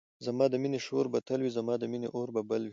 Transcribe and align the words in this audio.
زما 0.25 0.45
د 0.49 0.55
مینی 0.63 0.79
شور 0.87 1.05
به 1.13 1.19
تل 1.27 1.39
وی 1.41 1.51
زما 1.57 1.73
د 1.79 1.83
مینی 1.91 2.07
اور 2.15 2.27
به 2.35 2.41
بل 2.49 2.61
وی 2.65 2.69